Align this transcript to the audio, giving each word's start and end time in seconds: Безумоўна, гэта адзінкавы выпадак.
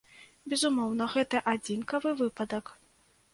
Безумоўна, 0.53 1.07
гэта 1.15 1.41
адзінкавы 1.53 2.15
выпадак. 2.23 2.73